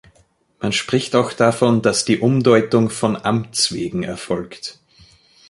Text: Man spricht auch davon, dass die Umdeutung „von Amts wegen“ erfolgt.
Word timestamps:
Man 0.59 0.71
spricht 0.73 1.15
auch 1.15 1.31
davon, 1.31 1.83
dass 1.83 2.05
die 2.05 2.17
Umdeutung 2.21 2.89
„von 2.89 3.15
Amts 3.15 3.71
wegen“ 3.71 4.01
erfolgt. 4.01 4.79